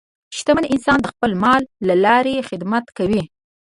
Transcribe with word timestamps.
شتمن 0.37 0.65
انسان 0.73 0.97
د 1.01 1.05
خپل 1.13 1.31
مال 1.43 1.61
له 1.87 1.95
لارې 2.05 2.45
خدمت 2.49 2.85
کوي. 2.97 3.23